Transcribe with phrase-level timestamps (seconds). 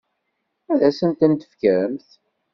[0.71, 2.09] Ad asent-ten-tefkemt?